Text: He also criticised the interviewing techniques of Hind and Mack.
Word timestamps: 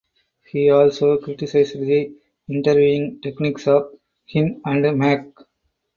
He 0.51 0.71
also 0.71 1.17
criticised 1.19 1.79
the 1.79 2.11
interviewing 2.49 3.21
techniques 3.21 3.67
of 3.67 3.93
Hind 4.33 4.59
and 4.65 4.97
Mack. 4.97 5.27